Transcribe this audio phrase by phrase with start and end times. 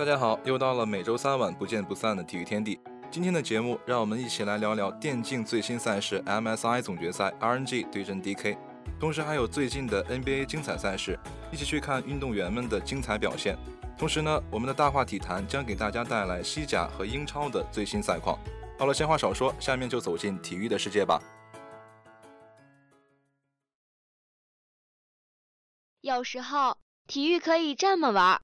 [0.00, 2.80] 大家好，又到了每周三晚不见不散的体育天地。
[3.10, 8.56] 今天的节目，让我们一起来聊聊电竞最新赛事 MSI 总决赛 RNG 对阵 DK，
[8.98, 11.18] 同时还有最近的 NBA 精彩赛事，
[11.52, 13.58] 一起去看运动员们的精彩表现。
[13.98, 18.38] 同时呢，我们的大话体坛将给大家带来西甲和英超的最新赛况。
[18.78, 21.20] 好了，闲话少说，下面就走进体育的世界吧。
[26.00, 28.40] 有时候体育可以这么玩。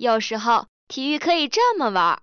[0.00, 2.22] 有时候体育可以这么玩。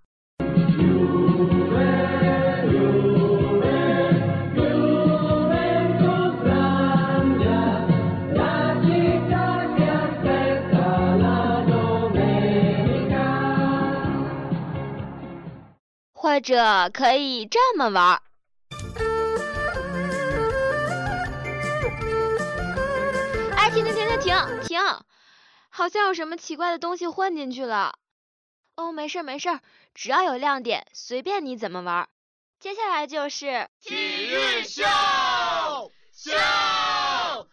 [16.14, 18.20] 或者可以这么玩。
[23.56, 25.07] 哎，停停停停停停！
[25.78, 28.00] 好像有什么奇怪的东西混进去了。
[28.78, 29.60] 哦，没事没事，
[29.94, 32.10] 只要有亮点，随便你怎么玩。
[32.60, 34.82] 接下来就是体育秀
[36.12, 37.48] 秀哦！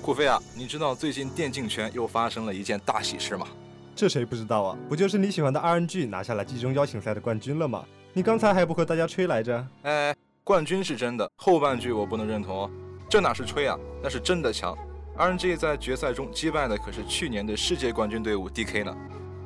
[0.00, 3.46] 顾飞啊，你知道最近电竞圈又发生了一件大喜事吗？
[3.94, 4.78] 这谁不知道啊？
[4.88, 7.84] 不就是你喜欢的 RNG 拿下了季中邀请赛的冠军了吗？
[8.14, 9.66] 你刚才还不和大家吹来着？
[9.82, 12.70] 哎，冠军是真的，后半句我不能认同哦。
[13.08, 14.76] 这哪是吹啊，那是真的强。
[15.16, 18.96] RNG 在决赛中击败的可是去年的世界冠军队伍 DK 呢。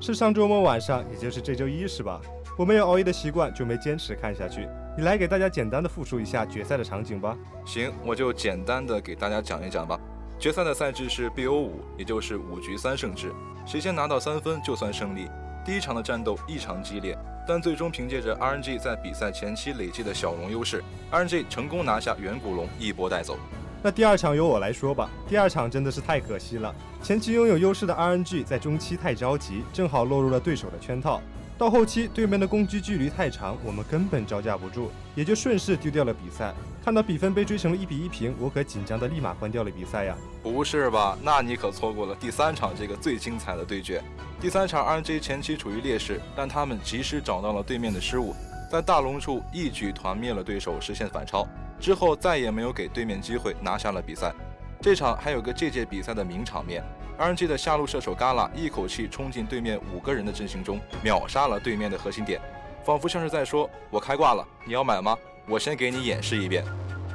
[0.01, 2.21] 是上周末晚上，也就是这周一是吧？
[2.57, 4.69] 我没有熬夜的习惯，就没坚持看下去。
[4.97, 7.37] 你来给大家简单的复述一下决赛的场景吧。
[7.65, 9.99] 行，我就简单的给大家讲一讲吧。
[10.39, 13.33] 决赛的赛制是 BO 五，也就是五局三胜制，
[13.67, 15.29] 谁先拿到三分就算胜利。
[15.65, 17.17] 第一场的战斗异常激烈。
[17.49, 23.39] 但最终凭借着 RNG 在比赛前期累积的小龙优势，RNG 成功拿下远古龙，一波带走。
[23.85, 25.09] 那第二场由我来说吧。
[25.29, 26.75] 第二场真的是太可惜了，
[27.05, 31.23] 前期拥有优势的 RNG 在中期太着急，正好落入了对手的圈套。
[31.59, 36.53] 到后期对面的攻击距离太长，我们根本招架不住，也就顺势丢掉了比赛。
[36.85, 40.15] 看到比分被追成了一比一平，我可紧张的立马关掉了比赛呀！
[40.43, 41.17] 不是吧？
[41.23, 44.03] 那你可错过了第三场这个最精彩的对决。
[44.39, 48.35] 第三场 RNG 前期处于劣势，但他们及时找到了对面的失误，
[48.71, 51.49] 在大龙处一举团灭了对手，实现反超。
[51.81, 54.31] 之后再也没有给对面机会，拿下了比赛。
[54.79, 56.85] 这场还有个这届比赛的名场面。
[57.19, 62.41] RNG 的下路射手 Gala 一口气冲进对面五个人的阵型中，秒杀了对面的核心点，
[62.85, 65.17] 仿佛像是在说：“我开挂了，你要买吗？
[65.49, 66.63] 我先给你演示一遍。”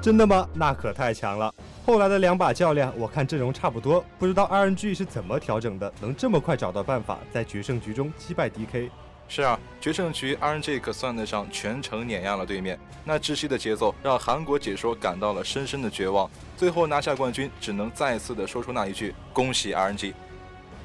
[0.02, 0.48] 真的吗？
[0.56, 1.54] 那可太强了。
[1.86, 8.90] 后来的两把较量，我看阵容差不多，不知道 RNG 是怎么调整的，能这么快找到办法，在决胜局中击败 DK。
[9.34, 16.30] 是啊，决胜局 RNG 可算得上全程碾压了对面，那窒息的节奏让韩国解说感到了深深的绝望。
[16.58, 20.14] 最后拿下冠军，只能再次的说出那一句：恭喜 RNG。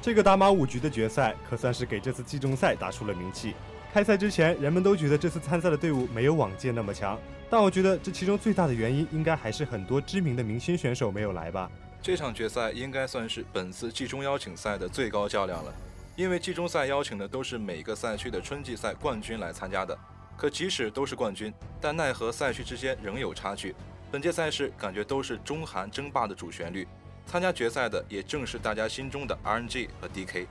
[0.01, 3.53] 这个打满五局的决赛，可算是给这次季中赛打出了名气。
[3.93, 7.19] 开赛之前，人们都觉得这次参赛的队伍没有往届那么强，
[7.49, 11.69] 但我觉得这其中最大的原因，应该还是很多知名的明星选手没有来吧。
[12.01, 15.73] 这场决赛应该算是本次季中邀请赛的最高较量了。
[16.17, 19.95] 因为季中赛邀请的都是每个赛区的春季赛冠军来参加的，
[20.35, 23.75] 可即使都是冠军，但奈何赛区之间仍有差距。
[24.11, 26.87] 本届赛事感觉都是中韩争霸的主旋律，
[27.27, 30.47] 参加决赛的也正是大家心中的 RNG 和 DK。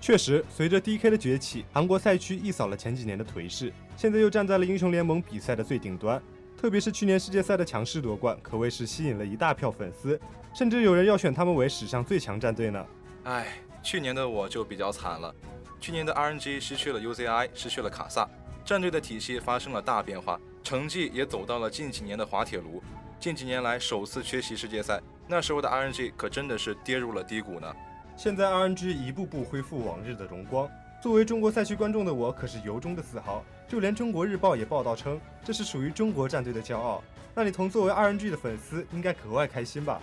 [0.00, 6.20] 确实，随着 DK 的崛起，韩国赛区一扫了前几年的颓势，现在又站在了英雄联盟比赛的最顶端。
[6.56, 10.18] 特别是去年世界赛的强势夺冠，可谓是吸引了一大票粉丝，
[10.54, 12.86] 甚至有人要选他们为史上最强战队呢。
[13.24, 13.48] 唉。
[13.82, 15.34] 去年的我就比较惨了，
[15.80, 18.28] 去年的 RNG 失去了 UZI，失去了卡萨，
[18.64, 22.82] 战队的体系发生了大变化，成绩也走到了近几年的滑铁卢。
[23.18, 27.74] 近几年来首次缺席世界赛，那时候的 RNG 可真的是跌入了低谷呢。
[28.16, 30.68] 现在 RNG 一步步恢复往日的荣光，
[31.02, 37.02] 作为中国赛区观众的我可是由衷的自豪，就连中国日报也报道称这是属于中国战队的骄傲。
[37.34, 40.00] 那你同作为 RNG 的粉丝应该格外开心吧？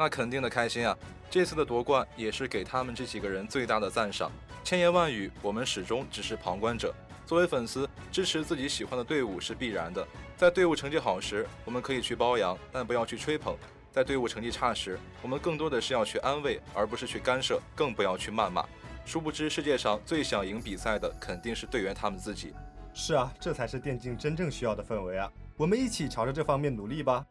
[0.00, 0.96] 那肯定的开心啊！
[1.28, 4.32] 这次的夺冠也是给他们这几个人最大的赞赏。
[4.64, 6.94] 千言万语，我们始终只是旁观者。
[7.26, 10.08] 作为粉丝，支持自己喜欢的队伍是必然的。
[10.38, 13.52] 在队伍成绩好时，我们可以去褒扬，但不要去吹捧；
[13.92, 18.64] 在队伍成绩差时，我们更多的是要去安慰，而不是去干涉，更不要去谩骂。
[19.04, 22.54] 殊不知，世界上最想赢比赛的肯定是队员他们自己。
[22.94, 25.30] 是啊，这才是电竞真正需要的氛围啊！
[25.58, 27.26] 我们一起朝着这方面努力吧。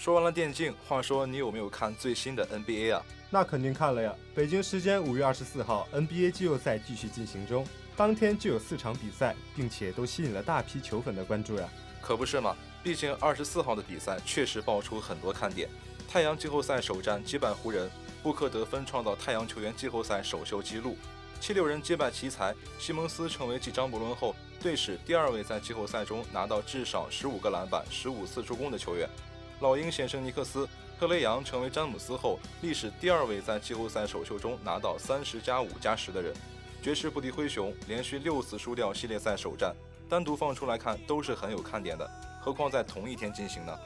[0.00, 3.04] 说完了电竞，话说你有没有看最新的 NBA 啊？
[3.28, 4.16] 那肯定看了呀。
[4.34, 7.66] 北京时间五月二十四号，NBA 季后赛继续进行中，
[7.98, 11.68] 当天就有四场比赛，并且都吸引了大批球粉的关注呀。
[12.00, 15.68] 可不是嘛，毕竟二十四号的比赛确实爆出很多看点。
[16.08, 17.90] 太阳季后赛首战击败湖人，
[18.22, 20.96] 布克得分创造太阳球员季后赛首秀纪录。
[21.42, 29.06] 七六人击败奇才，西蒙斯成为继张伯伦后队史第二位在季后赛中拿到至少十五个篮板、十五次助攻的球员。
[29.60, 30.66] 老鹰险胜尼克斯，
[30.98, 36.32] 特雷杨成为詹姆斯后历史第二位在季后赛首秀中拿到三十加五加十的人。
[36.82, 39.76] 爵士不敌灰熊，连续六次输掉系列赛首战，
[40.08, 42.10] 单独放出来看都是很有看点的，
[42.40, 43.78] 何况在同一天进行呢？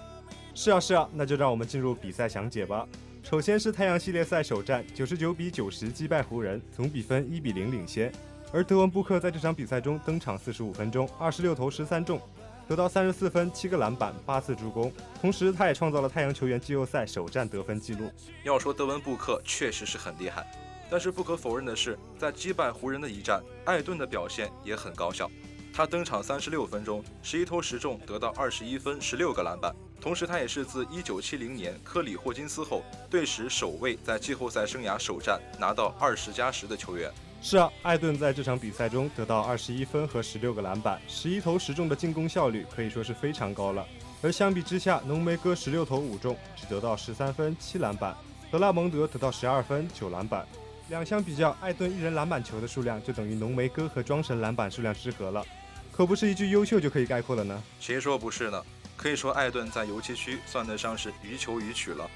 [0.55, 2.87] 是啊是啊，那就让我们进入比赛详解吧。
[3.25, 8.13] 首先是太阳系列赛首战，九十九比九十击败湖人，总比分一比零领先。
[8.53, 12.21] 而德文布克在这场比赛中登场四十五分钟，二十六投十三中，
[12.69, 14.93] 得到三十四分、七个篮板、八次助攻。
[15.21, 18.11] 同时，他也创造了太阳球员季后赛首战得分纪录。
[18.43, 20.47] 要说德文布克确实是很厉害，
[20.91, 25.31] 但是不可否认的是，在击败湖人的一战，艾顿的表现也很高效。
[25.73, 29.75] 他登场三十六分钟，十一投十中，得到二十一分、十六个篮板。
[30.01, 37.11] 同时，他也是自一九七零年科里霍金斯后，队史首位在季后赛生涯首战拿到二十加十的球员。
[37.47, 43.87] 是啊，艾顿在这场比赛中得到二十一分和十六个篮板，十一投十中的进攻效率可以说是非常高了。
[44.23, 48.15] 而相比之下，浓眉哥十六投五中，只得到十三分、七篮板；
[48.51, 50.49] 德拉蒙德得到十二分、九篮板。
[50.89, 55.45] 两相比较，艾顿一人篮板球的数量就等于浓眉哥和庄神篮板数量之和了。
[55.93, 57.63] 可不是一句优秀就可以概括了呢？
[57.79, 58.65] 谁说不是呢？
[58.97, 62.09] 可以说艾顿在游击区算得上是予求予取了。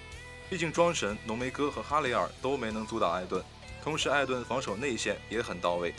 [0.48, 3.44] 毕竟庄神、浓眉哥和哈雷尔都没能阻挡艾顿，
[3.88, 5.94] 同时艾顿防守内线也很到位。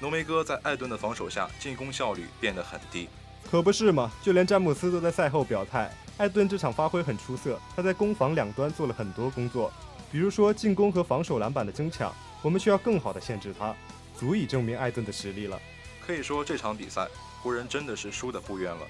[0.00, 3.06] 浓眉哥在艾顿的防守下进攻效率变得很低。
[3.50, 4.10] 可不是嘛？
[4.22, 9.70] 就连詹姆斯都在赛后表态，艾顿这场发挥很出色，他在攻防两端做了很多工作，
[10.10, 12.10] 比如说进攻和防守篮板的争抢，
[12.40, 13.76] 我们需要更好的限制他，
[14.18, 15.60] 足以证明艾顿的实力了。
[16.00, 17.06] 可以说这场比赛。
[17.42, 18.86] 湖人真的是输得不冤了，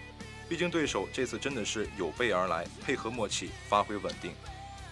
[0.48, 4.30] 毕竟对手这次真的是有备而来，配合默契，发挥稳定。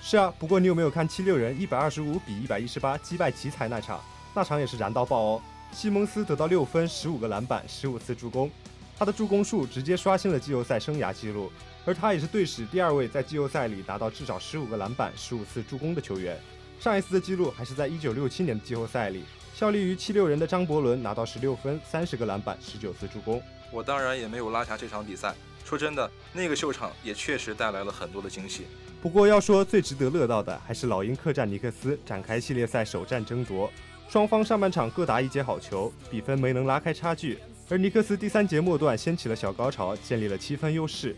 [0.05, 4.01] 是啊，不过你有没有看七六人一百二十五比一百一十八击败奇才那场？
[4.35, 5.43] 那场也是燃到爆哦！
[5.71, 8.51] 西蒙斯得到六分、十五个篮板、十五次助攻，
[8.99, 11.53] 他的助攻数直接刷新了季后赛生涯纪录，
[11.87, 16.37] 而他也是队史第二位在季后赛里达到至少十五个篮板、十五次助攻的球员。
[16.81, 19.23] 上一次的记录还是在一九六七年的季后赛里。
[19.55, 23.41] 效力于七六人的张伯伦拿到十六分、三十个篮板、十九次助攻。
[23.71, 25.33] 我当然也没有拉下这场比赛。
[25.65, 28.67] 说真的，那个秀场也确实带来了很多的惊喜。
[29.01, 33.71] 不过要说最值得乐道的，还是老鹰客战尼克斯，展开系列赛首战争夺。
[34.09, 37.39] 双方上半场各打一节好球，比分没能拉开差距。
[37.69, 41.17] 而尼克斯第三节末段掀起了小高潮，建立了七分优势。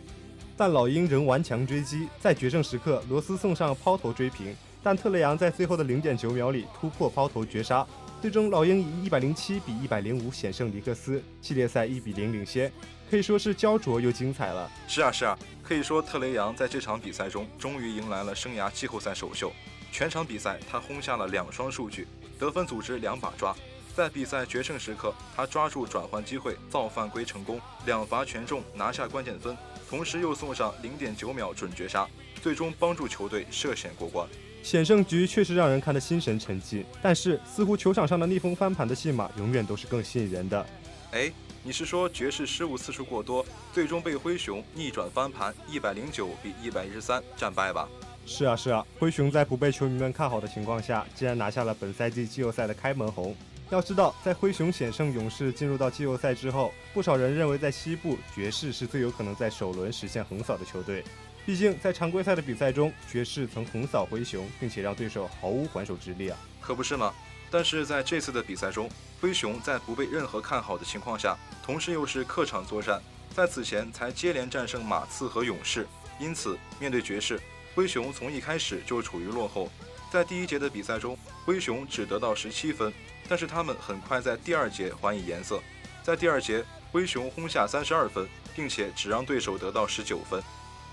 [0.57, 7.85] 但老鹰仍顽强追击，在决胜时刻，罗斯送上抛投追平，但特雷杨在最后的零点九秒里突破抛投绝杀。
[8.23, 12.73] 最终，老鹰以一百零七比一百零五险胜尼克斯，系列赛一比零领先，
[13.15, 14.69] 可以说是焦灼又精彩了。
[14.89, 19.53] 是啊，是啊，可以说特雷杨在这场比赛中终于迎来了生涯季后赛首秀。
[19.93, 22.09] 全场比赛他轰下了两双数据，
[22.41, 23.55] 得分、组织两把抓。
[23.95, 29.57] 在比赛决胜时刻，他抓住转换机会造犯规成功，两罚全中拿下关键分，
[29.89, 32.09] 同时又送上零点九秒准绝杀，
[32.43, 34.29] 最终帮助球队涉险过关。
[34.61, 40.67] 险胜局确实让人看得心神沉寂，但是似乎球场上的逆风翻盘的戏码永远都是更吸引人的。
[41.15, 41.31] 哎，
[41.63, 47.89] 你是说爵士失误次数过多，最终被灰熊逆转翻盘，一百零九比一百一十三战败吧？
[48.27, 53.33] 是啊是啊，灰熊在不被球迷们看好的情况下，竟然拿下了本赛季季后赛的开门红。
[53.71, 61.05] 要知道，在灰熊险胜勇士进入到季后赛之后，不少人认为在西部爵士是最有可能在首轮实现横扫的球队。
[61.47, 66.37] 毕竟在常规赛的比赛中，爵士曾横扫灰熊，并且让对手毫无还手之力啊！
[66.61, 67.15] 可不是吗？
[67.51, 68.91] 但是在这次的比赛中，
[69.25, 73.01] 灰熊在不被任何看好的情况下，同时又是客场作战，
[73.35, 75.89] 在此前才接连战胜马刺和勇士，
[76.21, 77.41] 因此面对爵士，
[77.75, 79.71] 灰熊从一开始就处于落后。
[80.13, 81.17] 在第一节的比赛中，
[81.47, 82.93] 灰熊只得到十七分，
[83.27, 85.59] 但是他们很快在第二节还以颜色，
[86.03, 86.63] 在第二节，
[86.93, 90.43] 灰熊轰下三十二分，并且只让对手得到十九分。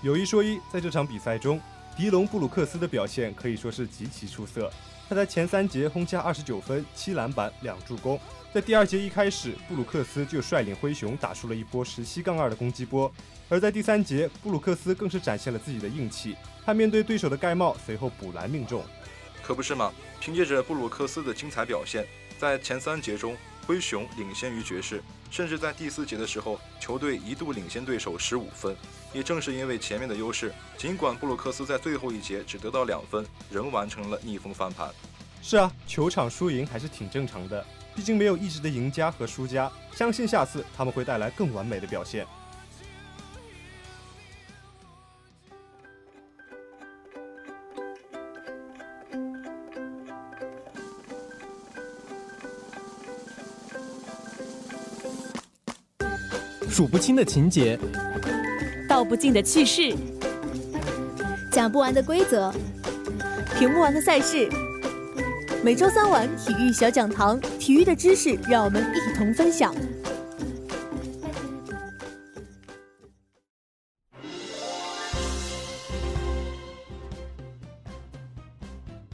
[0.00, 1.60] 有一说一，在这场比赛中，
[1.98, 4.72] 迪隆·布鲁克斯的表现可以说是极其出色。
[5.12, 8.18] 他在前三节轰下二十九分、七篮板、两助攻。
[8.50, 13.12] 在第二节一开始，布鲁克斯就率领灰熊打出了一波十七杠二的攻击波。
[13.50, 18.82] 而在第三节，布鲁克斯更是展现了自己的硬气，他面对对手的盖帽，随后补篮命中。
[19.42, 19.92] 可不是吗？
[20.18, 22.06] 凭借着布鲁克斯的精彩表现，
[22.38, 28.76] 在前三节中，灰熊领先于爵士，甚至在第四节的时候，球队一度领先对手十五分。
[29.12, 34.90] 也正是因为前面的优势，尽管布鲁克斯在最后一节只得到两分，仍完成了逆风翻盘。
[35.42, 37.64] 是啊，球场输赢还是挺正常的，
[37.94, 39.70] 毕竟没有一直的赢家和输家。
[39.92, 42.26] 相信下次他们会带来更完美的表现。
[56.72, 57.78] 数不清的情节，
[58.88, 59.94] 道不尽的趣事，
[61.50, 62.50] 讲不完的规则，
[63.58, 64.48] 评不完的赛事。
[65.62, 69.74] 每周三晚体育小讲堂，体育的知识让我们一同分享。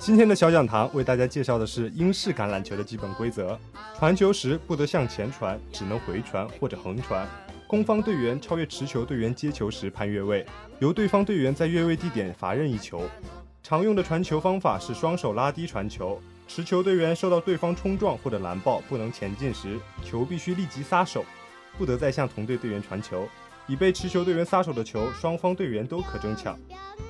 [0.09, 3.59] 今天的小讲堂为大家介绍的是英式橄榄球的基本规则：
[3.99, 7.29] 传球时不得向前传，只能回传或者横传。
[7.67, 10.47] 攻方队员超越持球队员接球时判越位，
[10.79, 13.03] 由对方队员在越位地点罚任意球。
[13.63, 16.19] 常用的传球方法是双手拉低传球。
[16.47, 21.23] 持球队员受到对方冲撞或者拦抱不能前进时，球必须立即撒手，
[21.77, 23.29] 不得再向同队队员传球。
[23.69, 26.59] 已被持球队员撒手的球，双方队员都可争抢。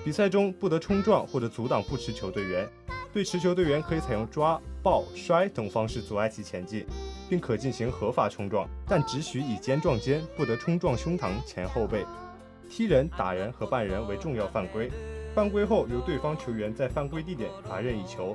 [0.05, 2.69] 比赛中不得冲撞或者阻挡不持球队员。
[3.11, 6.85] 对持球队员可以采用抓、抱、摔等方式阻碍其前进。
[7.29, 12.03] 并可进行合法冲撞，但只许以肩撞肩，不得冲撞胸膛、前后背。
[12.71, 14.91] 踢人、打人和绊人为重要犯规。
[15.35, 18.35] 犯规后，由对方球员在犯规地点罚任意球；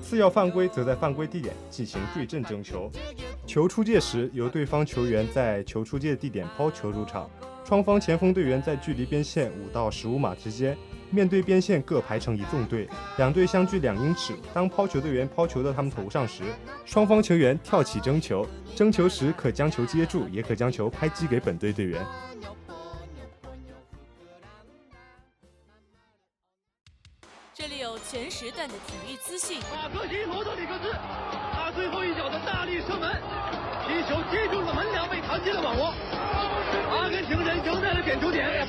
[0.00, 2.90] 次要犯规则在犯规地点进行对阵争球。
[3.46, 7.28] 球出界时，由对方球员在球出界地点抛球入场。
[7.64, 10.76] 双方前锋队员在距离边线五到十五码之间。
[11.10, 12.88] 面对边线各排成一纵队，
[13.18, 14.34] 两队相距两英尺。
[14.54, 16.42] 当抛球队员抛球到他们头上时，
[16.86, 18.46] 双方球员跳起争球。
[18.74, 22.02] 争球时可将球接住，也可将球拍击给本队队员。
[27.52, 29.58] 这里有全时段的体育资讯。
[29.70, 30.90] 马克西罗德里克斯，
[31.52, 33.12] 他最后一脚的大力射门，
[33.86, 35.92] 皮球接住了门梁，被弹进了网窝。
[36.92, 38.68] 阿根廷人赢在了点球点。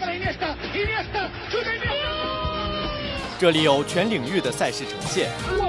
[3.39, 5.29] 这里有全领域的赛事呈现。
[5.59, 5.65] 哇！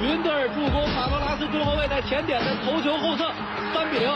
[0.00, 3.30] 云德尔助攻卡罗拉斯中后卫在前点的头球后侧，
[3.72, 4.10] 三比零。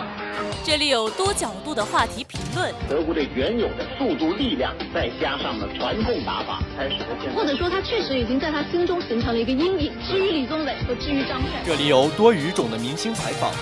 [0.64, 2.72] 这里有多角度的话题评论。
[2.88, 7.32] 德国队原有的速度、力量，再加上了传控打法，才使得现。
[7.32, 9.92] 或者说，他确实已经在他心中形成了一个阴影。
[10.06, 11.62] 至于李宗伟和至于张帅。
[11.64, 13.52] 这里有多语种的明星采访。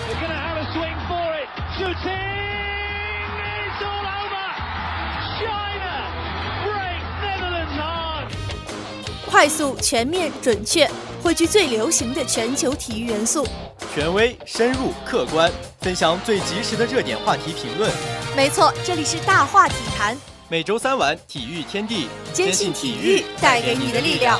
[9.31, 10.85] 快速、全面、准确，
[11.23, 13.47] 汇聚最流行的全球体育元素，
[13.95, 17.89] 权威、深入、客观，分享最及时的热点话题评论。
[18.35, 20.17] 没错，这里是大话体坛。
[20.49, 24.37] 每周三晚，体育天地，坚信体育带给你的力量。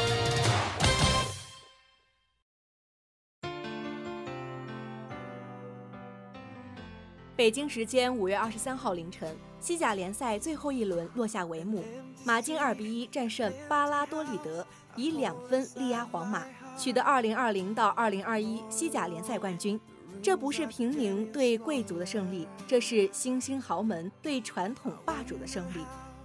[7.38, 11.84] 北京时间五月二十三号凌晨，西甲联赛最后一轮落下帷幕，
[12.24, 14.64] 马竞二比一战胜巴拉多利德。
[14.96, 16.44] 以两分力压皇马，
[16.78, 19.80] 取得2020到2021西甲联赛冠军。
[20.22, 25.84] 这不是平民对贵族的胜利，这是新兴豪门对传统霸主的胜利。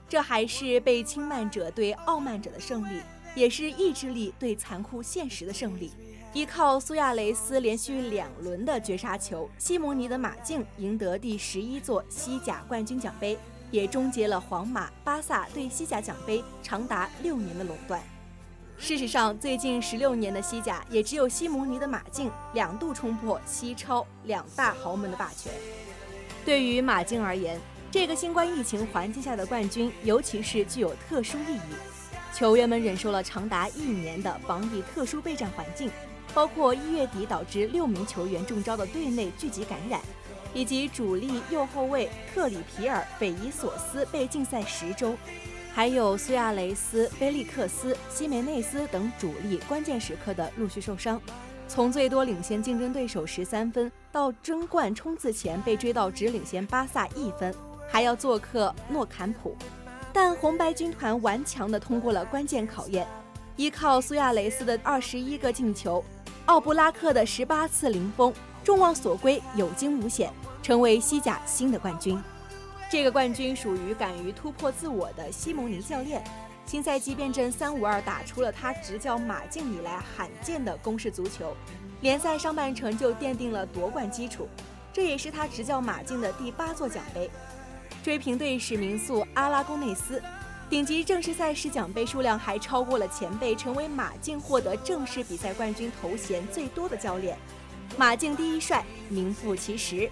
[0.09, 3.01] 这还是被轻慢者对傲慢者的胜利，
[3.35, 5.91] 也是意志力对残酷现实的胜利。
[6.35, 13.39] 依靠苏亚雷斯连续两轮的绝杀球，西蒙尼的马竞赢得第十一座西甲冠军奖杯，
[13.71, 18.03] 也终结了皇马、巴萨对西甲奖杯长达六年的垄断。
[18.79, 25.51] 事实上，最近十六年的西甲也只有西蒙尼的马竞两度冲破西超两大豪门的霸权。
[26.45, 27.59] 对于马竞而言，
[27.91, 31.75] 这个新冠疫情环境下的冠军，尤其是具有特殊意义。
[32.35, 35.91] 球员们忍受了长达一年的防疫特殊备战环境，
[36.35, 40.01] 包括一月底导致六名球员中招的队内聚集感染，
[40.53, 45.17] 以及主力右后卫特里皮尔匪夷所思被禁赛十周。
[45.77, 51.21] 还有苏亚雷斯、菲利克斯、西梅内斯等主力关键时刻的陆续受伤，
[51.69, 57.55] 从最多领先竞争对手十三分，到争冠冲刺前被追到只领先巴萨一分，
[57.91, 59.55] 还要做客诺坎普。
[60.15, 63.07] 但红白军团顽强地通过了关键考验，
[63.57, 66.03] 依靠苏亚雷斯的二十一个进球，
[66.47, 68.33] 奥布拉克的十八次零封，
[68.65, 72.19] 众望所归，有惊无险，成为西甲新的冠军。
[72.89, 76.23] 这个冠军属于敢于突破自我的西蒙尼教练。
[76.65, 81.57] 新赛季变阵三五二，打出了他执教马竞以来罕见的攻势足球。
[82.01, 84.49] 联赛上半程就奠定了夺冠基础，
[84.93, 87.29] 这也是他执教马竞的第八座奖杯，
[88.05, 90.23] 追平队史名宿阿拉贡内斯。
[90.69, 97.37] 顶级正式赛事奖杯数量还超过了前辈，成为马竞获得正式比赛冠军头衔最多的教练。
[97.97, 100.11] 马竞第一帅，名副其实。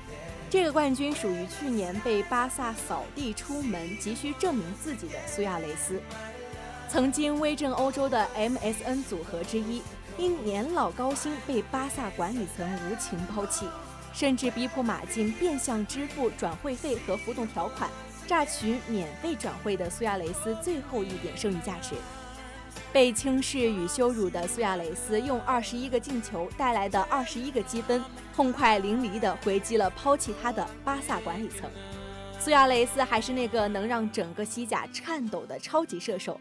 [0.54, 6.00] 这个冠军属于去年被巴萨扫地出门、急需证明自己的苏亚雷斯。
[6.88, 9.82] 曾经威震欧洲的 MSN 组合之一，
[10.16, 13.66] 因年老高薪被巴萨管理层无情抛弃，
[14.12, 17.90] 甚至逼迫马竞变相支付转会费和浮动条款。
[18.28, 21.96] 榨取免费转会的苏亚雷斯最后一点剩余价值，
[22.92, 28.02] 被轻视与羞辱的苏亚雷斯用二十一个进球带来的二十一个积分，
[28.34, 31.68] 痛快淋漓地回击了抛弃他的巴萨管理层。
[32.38, 36.40] 苏亚雷斯还是那个能让整个西甲颤抖的超级射手。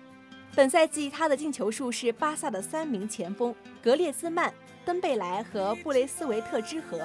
[0.56, 4.54] 本赛季他的进球数是巴萨的三名前锋格列兹曼、
[4.86, 7.00] 登贝莱和布雷斯维特之和。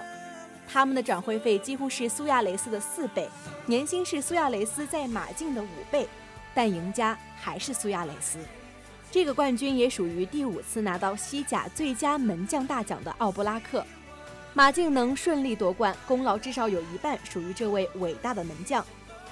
[0.70, 3.26] 他们的转会费几乎是苏亚雷斯的四倍，
[3.64, 6.06] 年薪是苏亚雷斯在马竞的五倍，
[6.54, 8.38] 但赢家还是苏亚雷斯。
[9.10, 13.84] 这个冠军也属于第五次拿到西甲最佳门将大奖的奥布拉克。
[14.52, 18.84] 马竞能顺利夺冠，功劳至少有一半属于这位伟大的门将。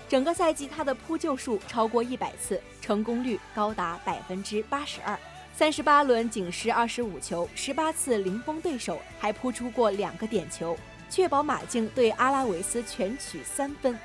[0.09, 5.19] 整个赛季他的扑救数超过一百次，成功率高达百分之八十二，
[5.55, 10.77] 三十八轮仅失二十五球，十八次零封对手，还扑出过两个点球。
[11.11, 13.99] 确保马竞对阿拉维斯全取三分，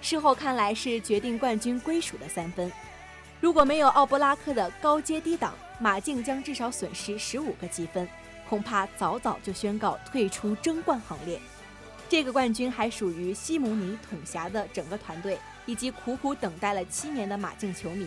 [0.00, 2.70] 事后看来是决定冠军归属的三分。
[3.40, 8.08] 如果没有奥布拉克的高阶低挡，马竞将至少损失十五个积分，
[8.48, 11.38] 恐怕早早就宣告退出争冠行列。
[12.08, 18.06] 这个冠军还属于西蒙尼统辖的整个团队，以及苦苦等待了七年的马竞球迷。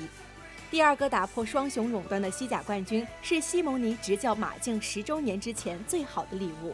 [0.72, 6.74] 第二个打破双雄垄断的西甲冠军，是西蒙尼执教马竞十周年之前最好的礼物。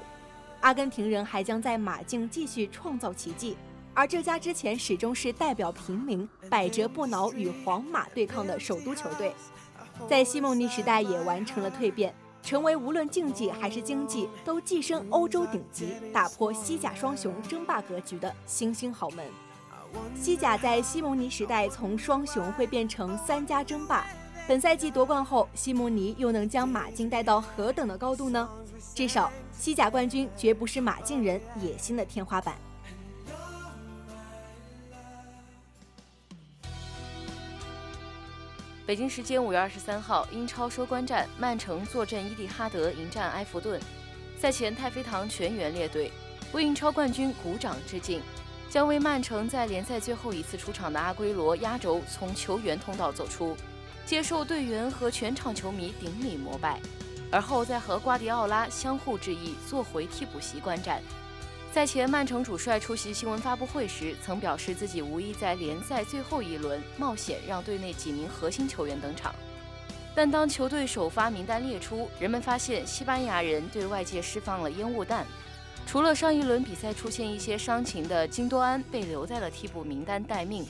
[0.61, 3.57] 阿根廷人还将在马竞继续创造奇迹，
[3.95, 9.33] 而这家之前始终是代表平民、百折不挠与皇马对抗的首都球队，
[10.09, 19.25] 在西蒙尼时代也完成了蜕变，成为无论竞技还是经济都跻身欧洲顶级、打破西甲双雄争霸格局的新兴豪门。
[20.13, 24.05] 西甲在西蒙尼时代从双雄会变成三家争霸。
[24.45, 28.47] 本赛季夺冠后，西蒙尼又能将马竞带到何等的高度呢？
[28.93, 32.55] 至少，西甲冠军绝不是马竞人野心的天花板。
[38.85, 43.81] 北京时间五月二十三号，英超收官战，曼城坐镇伊蒂哈德迎战埃弗顿。
[44.39, 46.11] 赛前，太妃堂全员列队，
[46.51, 48.21] 为英超冠军鼓掌致敬，
[48.69, 53.57] 将为曼城在联赛最后一次出场的阿圭罗压轴从球员通道走出。
[54.05, 56.79] 接受队员和全场球迷顶礼膜拜，
[57.31, 61.01] 而后再和瓜迪奥拉相互致意，坐回替补席观战。
[61.75, 69.35] 赛前，曼城主帅出席新闻发布会时，曾表示自己无意在联赛最后一轮冒险让队内几名核心球员登场。
[70.15, 75.25] 但当球队首发名单列出，人们发现西班牙人对外界释放了烟雾弹。
[75.85, 80.65] 除了上一轮比赛出现一些伤情的金多安被留在了替补名单待命，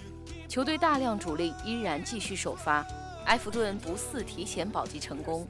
[0.48, 2.84] 球队大量主力依然继续首发。
[3.28, 5.48] 埃弗顿不似提前保级成功，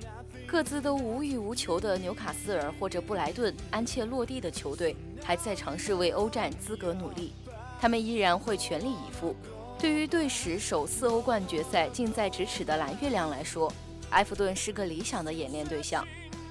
[0.48, 7.34] 各自都无欲无求的纽卡斯尔或者布莱顿安切洛蒂的球队还在尝试为欧战资格努力，
[7.82, 9.36] 他们依然会全力以赴。
[9.78, 13.72] 对于队史首次欧冠决赛近在咫尺的蓝月亮来说，
[14.12, 16.08] 埃弗顿是个理想的演练对象。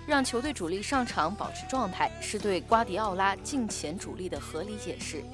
[0.07, 5.25] 让球队主力上场保持状态，是对瓜迪奥拉近前主力的合理解释。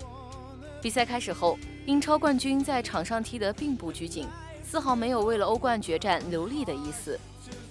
[0.81, 4.29] 比赛开始后，英超冠军在场上踢得并不拘谨。
[4.63, 7.19] 丝毫没有为了欧冠决战留力的意思。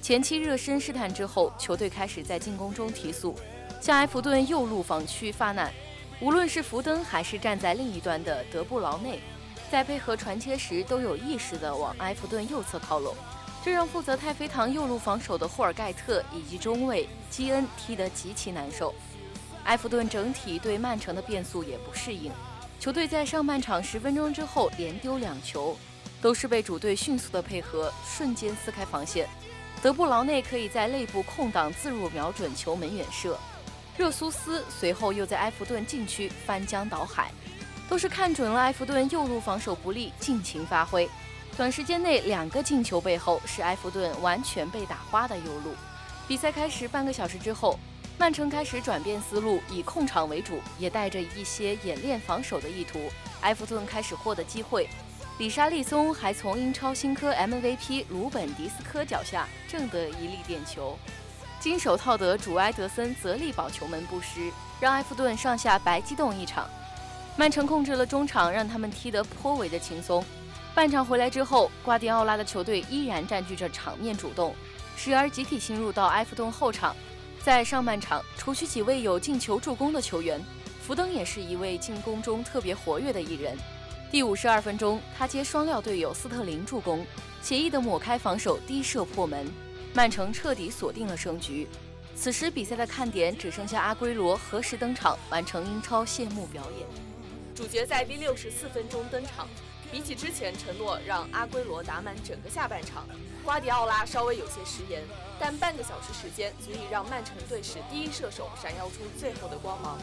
[0.01, 3.35] 前期热身试探之后，球队开始在进攻中提速，
[3.81, 5.71] 向埃弗顿右路防区发难。
[6.21, 9.19] 无论是福登还是站在另一端的德布劳内，
[9.69, 13.15] 在配合传切时都有意识地往埃弗顿右侧靠拢，
[13.63, 18.95] 这让负责太妃堂右路防守的霍尔盖特以及中卫基恩踢得极其难受。
[19.65, 22.31] 埃弗顿整体对曼城的变速也不适应，
[22.79, 25.77] 球队在上半场十分钟之后连丢两球。
[26.21, 29.25] 都是被主队迅速的配合，瞬间撕开防线。
[29.81, 33.39] 德布劳内可以在内部空档自入瞄准球门远射，
[33.97, 37.31] 热苏斯随后又在埃弗顿禁区翻江倒海，
[37.87, 41.09] 都是看准了埃弗顿右路防守不利，尽情发挥。
[41.55, 45.73] 短时间内两个进球背后是埃弗顿完全被打花的右路。
[46.27, 47.79] 比赛开始半个小时之后，
[48.17, 53.09] 曼城开始转变思路，以控场为主，也带着一些演练防守的意图。
[53.41, 54.89] 埃弗顿开始获得机会。
[55.39, 60.99] 里沙利松还从英超新科 MVP 鲁本迪斯科脚下挣得一粒点球。
[61.61, 66.69] 金手套得主埃德森则力保球门不失，让埃弗顿上下白激动一场。
[67.37, 70.21] 曼城控制了中场，让他们踢得颇为的轻松。
[70.75, 74.53] 半场回来之后，瓜迪奥拉的球队依然占据着场面主动，
[74.97, 76.93] 时而集体侵入到埃弗顿后场。
[77.41, 80.37] 在上半场，除去几位有进球助攻的球员，
[80.85, 83.57] 福登也是一位进攻中特别活跃的一人。
[84.11, 87.05] 第五十二分钟，他接双料队友斯特林助攻，
[87.43, 89.45] 惬意的抹开防守，低射破门。
[89.93, 91.67] 曼城彻底锁定了胜局。
[92.15, 96.87] 此时比赛的看点只剩下阿圭罗何时登场，完成英超谢幕表演。
[97.53, 99.47] 主角在第六十四分钟登场。
[99.91, 103.07] 比起之前承诺让阿圭罗打满整个下半场，
[103.43, 105.01] 瓜迪奥拉稍微有些食言。
[105.39, 109.97] 但半个小时时间足以让曼城队史第一射手闪耀出最后的光芒。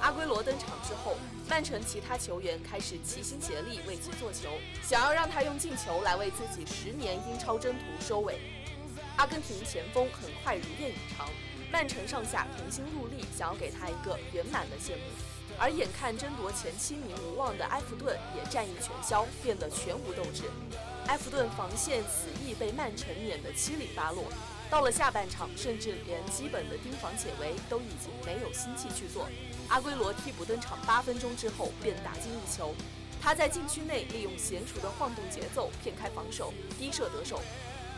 [0.00, 1.16] 阿圭罗登场之后，
[1.48, 4.50] 曼城其他球员开始齐心协力为其做球，
[4.82, 8.38] 想要让他用进球来为自己十年英超征途收尾。
[9.16, 11.26] 阿根廷前锋很快如愿以偿，
[11.72, 15.02] 曼城上下同心戮力，想要给他一个圆满的谢幕。
[15.58, 20.44] 而眼看争夺前七名无望的埃弗顿也战意全消，变得全无斗志。
[21.06, 24.24] 埃弗顿防线死役被曼城碾得七零八落，
[24.70, 29.28] 到了下半场，甚至连基本的盯防解围都已经没有心气去做。
[29.68, 32.74] 阿圭罗替补登场八分钟之后便打进一球，
[33.20, 37.40] 他在禁区内利用娴熟的晃动节奏骗开防守，低射得手。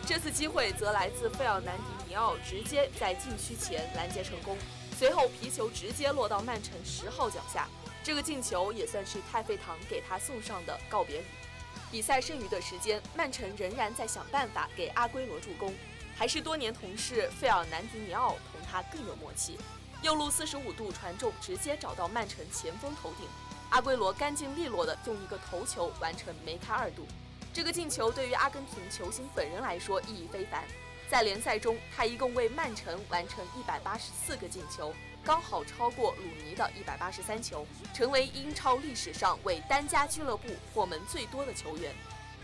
[0.07, 4.57] 这次机会则来自费尔南迪尼奥直接在禁区前拦截成功，
[4.95, 7.69] 随后皮球直接落到曼城十号脚下，
[8.03, 11.27] 这个进球也算是太妃糖给他送上的告别礼。
[11.91, 15.75] 比赛剩余的时间，曼城仍然在想办法给阿圭罗助攻，
[16.17, 19.59] 还是多年同事费尔南迪尼奥同他更有默契，
[20.03, 23.27] 右路四十五度传中直接找到曼城前锋头顶，
[23.71, 27.07] 阿圭罗干净利落的用一个头球完成梅开二度。
[27.53, 30.65] 这个进球对于阿根廷球星本人来说意义非凡，
[31.11, 41.95] 在联赛中，他一共为曼城完成一百八十四个进球，刚好超过鲁尼的一百八十三球，成为英超历史上为单家俱乐部破门最多的球员。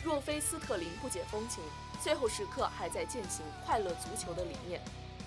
[0.05, 1.63] 若非斯特林不解风情，
[2.03, 4.81] 最后时刻还在践行快乐足球的理念，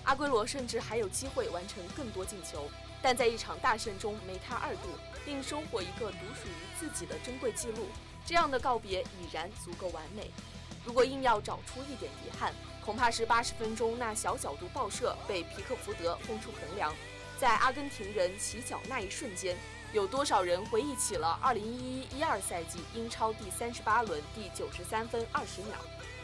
[0.04, 2.68] 阿圭罗甚至还有机会完成更多进球，
[3.02, 4.88] 但在一场大胜中梅开二度，
[5.24, 7.86] 并收获一个独属于自己的珍贵记录。
[8.26, 10.30] 这样的告别已然足够完美。
[10.84, 12.52] 如果硬要找出一点遗憾，
[12.84, 16.92] 恐怕是八十分钟那小角度爆射被皮克福德轰出横梁。
[17.38, 19.56] 在阿根廷人起脚那一瞬间，
[19.94, 25.78] 有多少人回忆起了二零一一一二赛季英超第三十八轮第九十三分二十秒，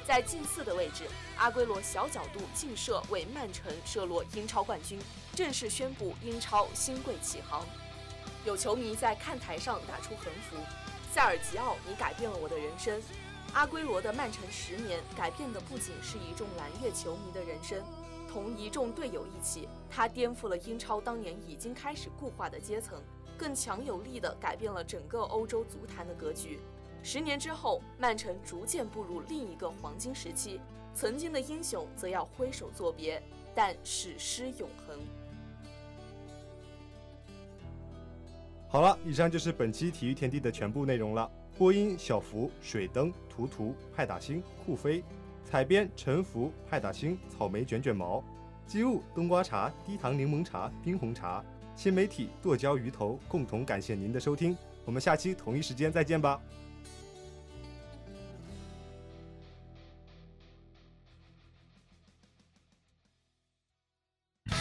[0.07, 1.05] 在近似的位置，
[1.39, 5.01] 阿圭罗小角度劲射为曼城射落英超冠军，
[5.35, 7.67] 正式宣布英超新贵起航。
[8.45, 10.59] 有球迷在看台上打出横幅。
[11.13, 13.03] 塞尔吉奥，你改变了我的人生。
[13.53, 17.83] 阿圭罗的曼城十年，改变的不仅是一众蓝月球迷的人生，
[18.31, 23.03] 同一众队友一起，他颠覆了英超当年已经开始固化的阶层，
[23.37, 26.61] 更强有力地改变了整个欧洲足坛的格局。
[27.03, 30.61] 十年之后，曼城逐渐步入另一个黄金时期，
[30.95, 33.21] 曾经的英雄则要挥手作别，
[33.55, 34.97] 但史诗永恒。
[38.69, 41.29] 好了，以上就是本期体育天地的全部内容了。
[41.61, 45.03] 播音：小福、水灯、图图、派大星、酷飞；
[45.45, 48.25] 采编：陈福、派大星、草莓卷卷毛；
[48.67, 51.45] 机务：冬瓜茶、低糖柠檬茶、冰红茶；
[51.77, 53.21] 新媒体：剁椒鱼头。
[53.29, 56.41] 共同感谢您的收听，我们下期同一时间再见吧。
[64.47, 64.57] 接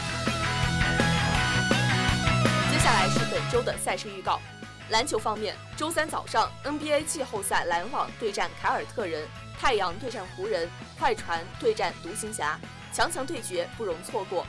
[2.80, 4.42] 下来是本周的赛事预告：
[4.90, 9.28] 篮球方面，周三早上 NBA 季后赛篮网对战凯尔特人，
[9.60, 12.60] 太阳对战湖人，快船对战独行侠，
[12.92, 14.48] 强强对决不容错过。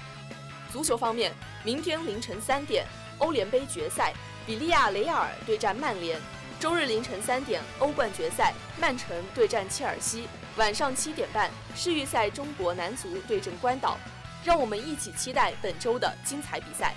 [0.72, 2.86] 足球方面，明天凌晨三点，
[3.18, 4.14] 欧联杯决赛，
[4.46, 6.18] 比利亚雷亚尔对战曼联；
[6.58, 10.22] 周日凌晨三点，欧冠决赛，曼城对战切尔西；
[10.56, 13.98] 晚上七点半，世预赛中国男足对阵关岛。
[14.42, 16.94] 让我们一起期待本周的精彩比赛。